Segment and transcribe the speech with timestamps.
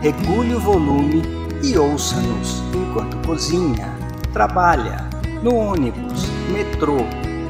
[0.00, 1.22] regule o volume
[1.62, 3.92] e ouça-nos enquanto cozinha,
[4.32, 5.08] trabalha,
[5.42, 6.98] no ônibus, metrô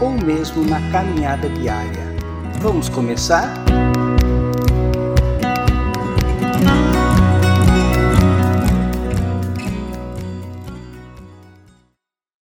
[0.00, 2.02] ou mesmo na caminhada diária.
[2.60, 3.52] Vamos começar?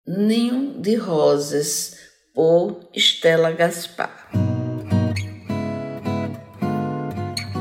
[0.07, 1.97] Ninho de Rosas,
[2.35, 4.29] por Estela Gaspar.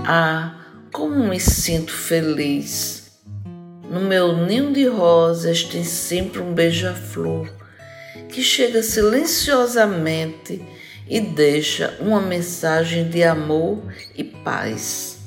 [0.05, 0.60] Ah,
[1.01, 3.13] como me sinto feliz.
[3.89, 7.51] No meu ninho de rosas tem sempre um beija-flor
[8.29, 10.63] que chega silenciosamente
[11.09, 13.81] e deixa uma mensagem de amor
[14.15, 15.17] e paz.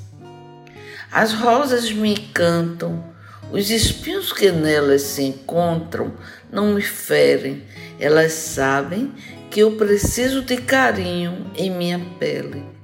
[1.11, 3.03] As rosas me encantam,
[3.51, 6.13] os espinhos que nelas se encontram
[6.49, 7.63] não me ferem,
[7.99, 9.11] elas sabem
[9.51, 12.75] que eu preciso de carinho em minha pele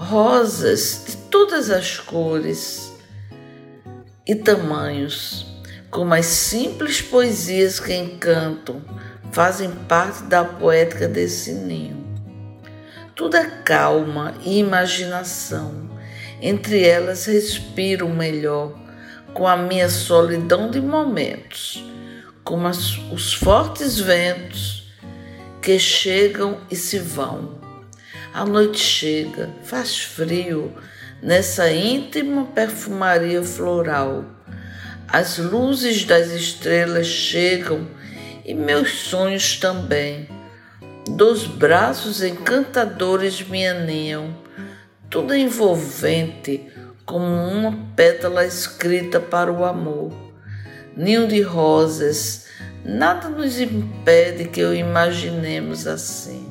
[0.00, 2.92] rosas de todas as cores
[4.26, 5.46] e tamanhos,
[5.90, 8.82] como as simples poesias que encantam,
[9.32, 12.04] fazem parte da poética desse ninho.
[13.14, 15.90] Tudo é calma e imaginação,
[16.42, 18.78] entre elas respiro melhor,
[19.32, 21.84] com a minha solidão de momentos,
[22.42, 24.90] como as, os fortes ventos
[25.62, 27.60] que chegam e se vão
[28.32, 30.72] a noite chega, faz frio,
[31.22, 34.24] nessa íntima perfumaria floral.
[35.08, 37.88] As luzes das estrelas chegam
[38.44, 40.28] e meus sonhos também.
[41.08, 44.36] Dos braços encantadores me aninham,
[45.08, 46.68] tudo envolvente,
[47.04, 50.12] como uma pétala escrita para o amor.
[50.96, 52.46] Ninho de rosas,
[52.84, 56.49] nada nos impede que o imaginemos assim.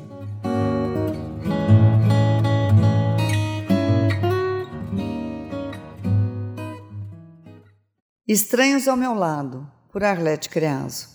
[8.31, 11.07] Estranhos ao meu lado, por Arlete Creaso.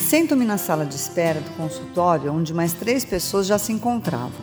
[0.00, 4.40] Sento-me na sala de espera do consultório onde mais três pessoas já se encontravam.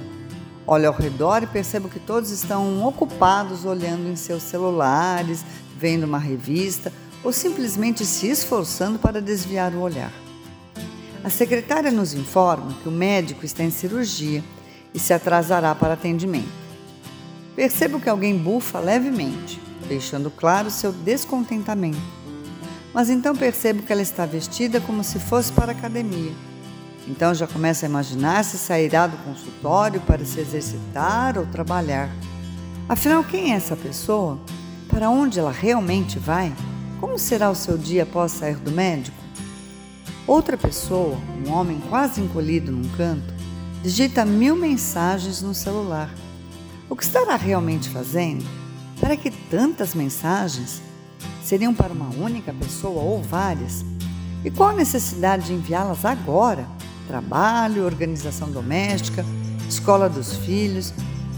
[0.67, 5.43] Olho ao redor e percebo que todos estão ocupados olhando em seus celulares,
[5.75, 6.93] vendo uma revista
[7.23, 10.13] ou simplesmente se esforçando para desviar o olhar.
[11.23, 14.43] A secretária nos informa que o médico está em cirurgia
[14.93, 16.62] e se atrasará para atendimento.
[17.55, 22.01] Percebo que alguém bufa levemente, deixando claro seu descontentamento.
[22.93, 26.31] Mas então percebo que ela está vestida como se fosse para a academia.
[27.07, 32.09] Então já começo a imaginar se sairá do consultório para se exercitar ou trabalhar.
[32.87, 34.39] Afinal, quem é essa pessoa?
[34.87, 36.53] Para onde ela realmente vai?
[36.99, 39.17] Como será o seu dia após sair do médico?
[40.25, 43.33] Outra pessoa, um homem quase encolhido num canto,
[43.81, 46.09] digita mil mensagens no celular.
[46.89, 48.45] O que estará realmente fazendo?
[48.99, 50.81] Para que tantas mensagens?
[51.41, 53.85] Seriam para uma única pessoa ou várias?
[54.43, 56.67] E qual a necessidade de enviá-las agora?
[57.07, 59.25] Trabalho, organização doméstica,
[59.67, 60.93] escola dos filhos?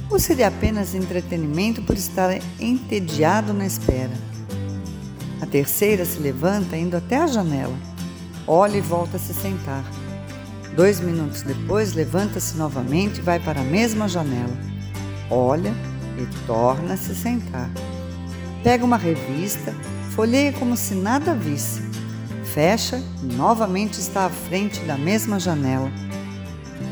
[0.09, 4.13] Ou seria apenas entretenimento por estar entediado na espera?
[5.41, 7.75] A terceira se levanta indo até a janela.
[8.47, 9.83] Olha e volta a se sentar.
[10.75, 14.74] Dois minutos depois, levanta-se novamente e vai para a mesma janela
[15.29, 15.73] olha
[16.17, 17.69] e torna a se sentar.
[18.63, 19.73] Pega uma revista,
[20.15, 21.81] folheia como se nada visse,
[22.43, 25.91] fecha e novamente está à frente da mesma janela.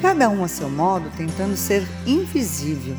[0.01, 2.95] Cada um a seu modo tentando ser invisível.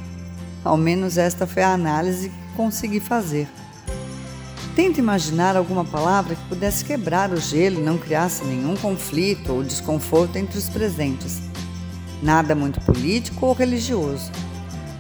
[0.65, 3.47] Ao menos esta foi a análise que consegui fazer.
[4.75, 9.63] Tento imaginar alguma palavra que pudesse quebrar o gelo e não criasse nenhum conflito ou
[9.63, 11.43] desconforto entre os presentes.
[12.23, 14.33] Nada muito político ou religioso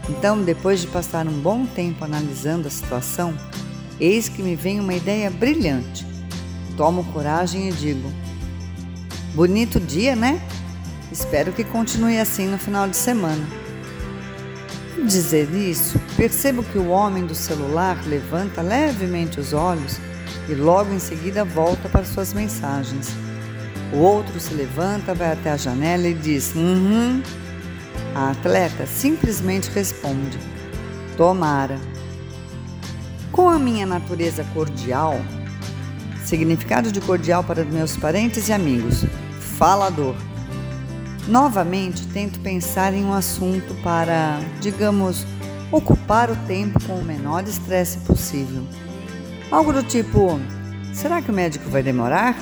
[0.08, 3.34] então, depois de passar um bom tempo analisando a situação,
[3.98, 6.06] eis que me vem uma ideia brilhante.
[6.76, 8.12] Tomo coragem e digo:
[9.34, 10.40] Bonito dia, né?
[11.10, 13.44] Espero que continue assim no final de semana.
[15.06, 19.98] Dizer isso, percebo que o homem do celular levanta levemente os olhos
[20.48, 23.08] e logo em seguida volta para suas mensagens.
[23.92, 27.22] O outro se levanta, vai até a janela e diz: Uhum.
[28.14, 30.38] A atleta simplesmente responde:
[31.16, 31.80] Tomara.
[33.32, 35.20] Com a minha natureza cordial,
[36.24, 39.04] significado de cordial para meus parentes e amigos,
[39.58, 40.14] falador.
[41.26, 45.26] Novamente tento pensar em um assunto para, digamos,
[45.72, 48.64] ocupar o tempo com o menor estresse possível.
[49.50, 50.38] Algo do tipo:
[50.92, 52.36] será que o médico vai demorar?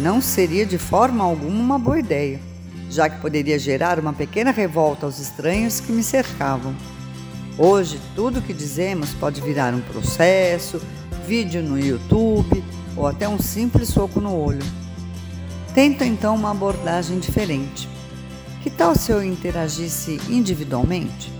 [0.00, 2.38] Não seria de forma alguma uma boa ideia,
[2.92, 6.74] já que poderia gerar uma pequena revolta aos estranhos que me cercavam.
[7.56, 10.78] Hoje, tudo o que dizemos pode virar um processo,
[11.26, 12.62] vídeo no YouTube
[12.94, 14.62] ou até um simples soco no olho.
[15.74, 17.88] Tento então uma abordagem diferente.
[18.62, 21.32] Que tal se eu interagisse individualmente?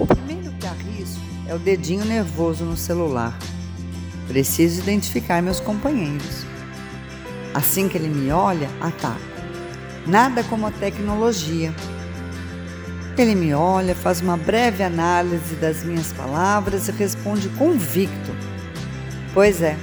[0.00, 3.38] O primeiro que arrisco é o dedinho nervoso no celular.
[4.26, 6.46] Preciso identificar meus companheiros.
[7.52, 9.35] Assim que ele me olha, ataco.
[10.06, 11.74] Nada como a tecnologia
[13.18, 18.30] ele me olha, faz uma breve análise das minhas palavras e responde convicto:
[19.32, 19.76] Pois é.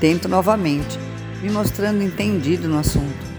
[0.00, 0.98] Tento novamente,
[1.40, 3.30] me mostrando entendido no assunto.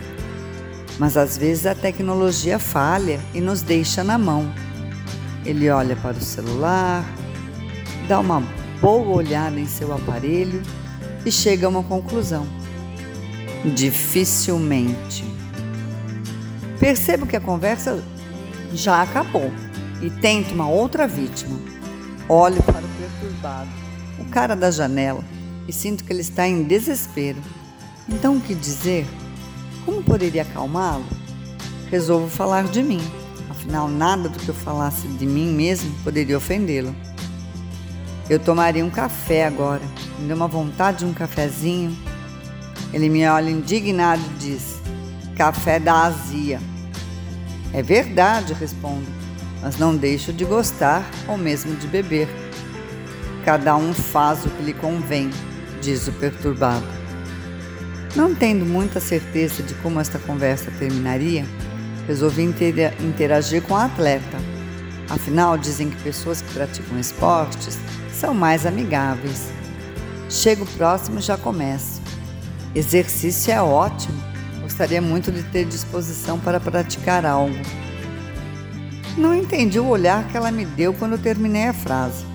[0.98, 4.54] Mas às vezes a tecnologia falha e nos deixa na mão.
[5.44, 7.04] Ele olha para o celular,
[8.08, 8.42] dá uma
[8.80, 10.62] boa olhada em seu aparelho
[11.26, 12.48] e chega a uma conclusão.
[13.64, 15.24] Dificilmente.
[16.80, 18.04] Percebo que a conversa
[18.74, 19.52] já acabou
[20.02, 21.60] e tento uma outra vítima.
[22.28, 23.70] Olho para o perturbado,
[24.20, 25.24] o cara da janela,
[25.68, 27.38] e sinto que ele está em desespero.
[28.10, 29.06] Então o que dizer?
[29.86, 31.06] Como poderia acalmá-lo?
[31.92, 33.02] Resolvo falar de mim,
[33.50, 36.96] afinal, nada do que eu falasse de mim mesmo poderia ofendê-lo.
[38.28, 39.82] Eu tomaria um café agora,
[40.18, 41.96] me deu uma vontade de um cafezinho.
[42.94, 44.80] Ele me olha indignado e diz:
[45.36, 46.60] Café da azia.
[47.74, 49.08] É verdade, respondo,
[49.62, 52.28] mas não deixo de gostar ou mesmo de beber.
[53.46, 55.30] Cada um faz o que lhe convém,
[55.82, 56.86] diz o perturbado.
[58.16, 61.46] Não tendo muita certeza de como esta conversa terminaria,
[62.08, 64.38] resolvi interagir com a atleta.
[65.10, 67.80] Afinal, dizem que pessoas que praticam esportes
[68.14, 69.50] são mais amigáveis.
[70.30, 72.01] Chego próximo e já começo.
[72.74, 74.22] Exercício é ótimo,
[74.72, 77.54] Gostaria muito de ter disposição para praticar algo.
[79.18, 82.26] Não entendi o olhar que ela me deu quando terminei a frase,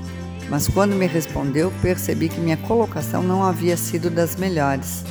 [0.50, 5.03] mas quando me respondeu, percebi que minha colocação não havia sido das melhores.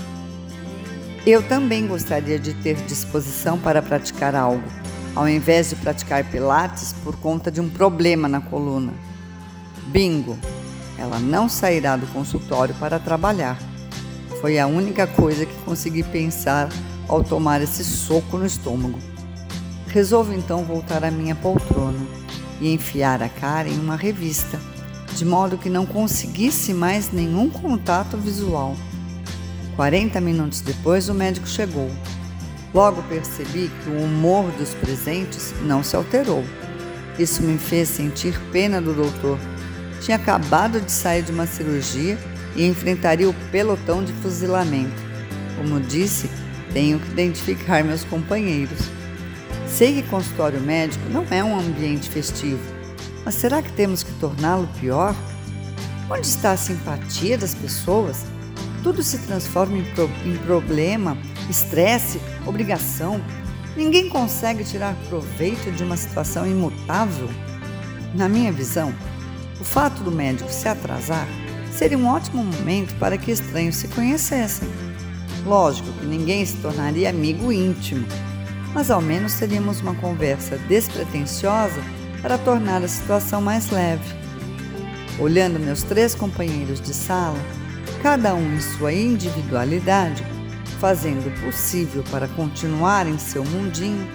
[1.25, 4.63] Eu também gostaria de ter disposição para praticar algo,
[5.16, 8.94] ao invés de praticar Pilates por conta de um problema na coluna.
[9.88, 10.38] Bingo!
[10.98, 13.57] Ela não sairá do consultório para trabalhar.
[14.41, 16.69] Foi a única coisa que consegui pensar
[17.07, 18.99] ao tomar esse soco no estômago.
[19.87, 21.99] Resolvo então voltar à minha poltrona
[22.59, 24.59] e enfiar a cara em uma revista,
[25.15, 28.75] de modo que não conseguisse mais nenhum contato visual.
[29.75, 31.89] 40 minutos depois, o médico chegou.
[32.73, 36.43] Logo percebi que o humor dos presentes não se alterou.
[37.17, 39.39] Isso me fez sentir pena do doutor.
[40.01, 42.17] Tinha acabado de sair de uma cirurgia
[42.56, 45.04] e enfrentaria o pelotão de fuzilamento.
[45.57, 46.30] Como disse,
[46.74, 48.80] tenho que identificar meus companheiros.
[49.68, 52.62] Sei que consultório médico não é um ambiente festivo,
[53.24, 55.16] mas será que temos que torná-lo pior?
[56.09, 58.26] Onde está a simpatia das pessoas?
[58.83, 61.18] Tudo se transforma em, pro em problema,
[61.50, 63.19] estresse, obrigação.
[63.76, 67.28] Ninguém consegue tirar proveito de uma situação imutável.
[68.14, 68.94] Na minha visão,
[69.59, 71.28] o fato do médico se atrasar
[71.75, 74.67] seria um ótimo momento para que estranhos se conhecessem.
[75.45, 78.07] Lógico que ninguém se tornaria amigo íntimo,
[78.73, 81.81] mas ao menos teríamos uma conversa despretensiosa
[82.21, 84.03] para tornar a situação mais leve.
[85.19, 87.37] Olhando meus três companheiros de sala,
[88.01, 90.25] cada um em sua individualidade,
[90.79, 94.07] fazendo o possível para continuar em seu mundinho,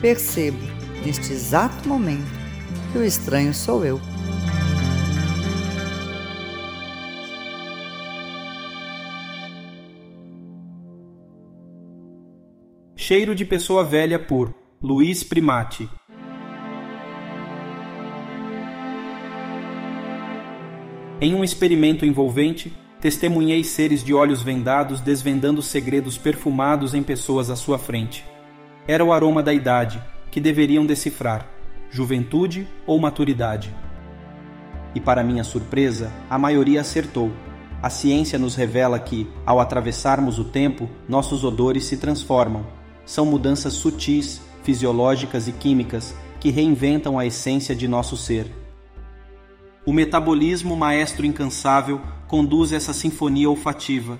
[0.00, 0.58] percebo,
[1.04, 2.26] neste exato momento,
[2.92, 4.00] que o estranho sou eu.
[13.08, 15.88] Cheiro de Pessoa Velha por Luiz Primati.
[21.18, 27.56] Em um experimento envolvente, testemunhei seres de olhos vendados desvendando segredos perfumados em pessoas à
[27.56, 28.26] sua frente.
[28.86, 31.48] Era o aroma da idade, que deveriam decifrar:
[31.90, 33.74] juventude ou maturidade.
[34.94, 37.32] E para minha surpresa, a maioria acertou.
[37.82, 42.76] A ciência nos revela que, ao atravessarmos o tempo, nossos odores se transformam
[43.08, 48.52] são mudanças sutis, fisiológicas e químicas que reinventam a essência de nosso ser,
[49.86, 54.18] O metabolismo maestro incansável conduz essa sinfonia olfativa.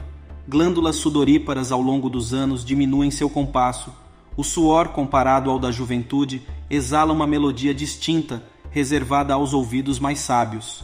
[0.48, 3.92] Glândulas sudoríparas ao longo dos anos diminuem seu compasso.
[4.34, 6.40] O suor, comparado ao da juventude,
[6.70, 10.82] exala uma melodia distinta, reservada aos ouvidos mais sábios.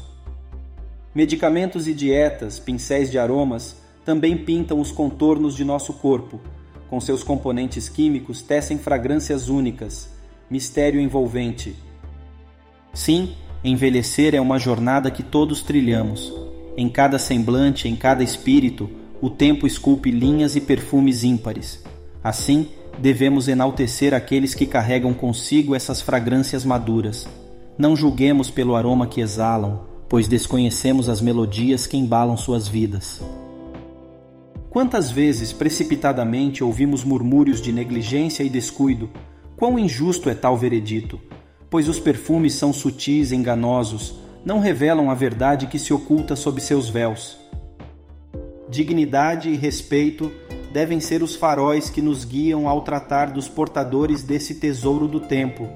[1.15, 6.39] Medicamentos e dietas, pincéis de aromas, também pintam os contornos de nosso corpo.
[6.89, 10.11] Com seus componentes químicos, tecem fragrâncias únicas,
[10.51, 11.75] mistério envolvente.
[12.93, 16.33] Sim, envelhecer é uma jornada que todos trilhamos.
[16.77, 21.83] Em cada semblante, em cada espírito, o tempo esculpe linhas e perfumes ímpares.
[22.23, 27.27] Assim, devemos enaltecer aqueles que carregam consigo essas fragrâncias maduras.
[27.77, 33.21] Não julguemos pelo aroma que exalam, pois desconhecemos as melodias que embalam suas vidas.
[34.75, 39.09] Quantas vezes precipitadamente ouvimos murmúrios de negligência e descuido?
[39.57, 41.21] Quão injusto é tal veredito!
[41.71, 46.89] Pois os perfumes são sutis, enganosos, não revelam a verdade que se oculta sob seus
[46.89, 47.39] véus.
[48.69, 50.33] Dignidade e respeito
[50.73, 55.69] devem ser os faróis que nos guiam ao tratar dos portadores desse tesouro do tempo,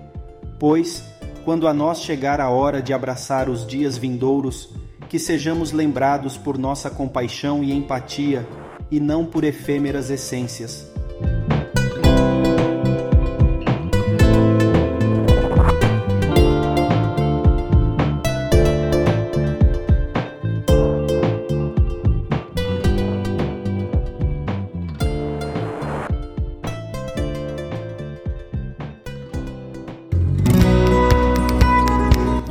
[0.59, 1.05] pois,
[1.45, 4.71] quando a nós chegar a hora de abraçar os dias vindouros,
[5.09, 8.45] que sejamos lembrados por nossa compaixão e empatia
[8.91, 10.87] e não por efêmeras essências.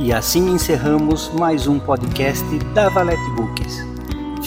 [0.08, 2.42] E assim encerramos mais um podcast
[2.72, 3.97] da Valete Books.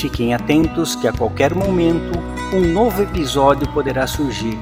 [0.02, 2.18] Fiquem atentos que a qualquer momento
[2.52, 4.58] um novo episódio poderá surgir.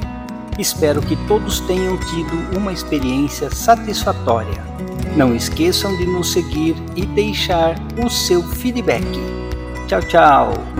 [0.59, 4.61] Espero que todos tenham tido uma experiência satisfatória.
[5.15, 9.07] Não esqueçam de nos seguir e deixar o seu feedback.
[9.87, 10.78] Tchau, tchau!